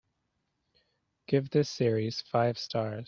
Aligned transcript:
Give 1.27 1.51
this 1.51 1.69
series 1.69 2.21
five 2.23 2.57
stars. 2.57 2.99